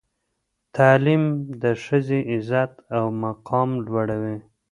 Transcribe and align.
تعلیم 0.75 1.23
د 1.61 1.63
ښځې 1.83 2.19
عزت 2.33 2.71
او 2.97 3.05
مقام 3.23 3.69
لوړوي. 3.85 4.37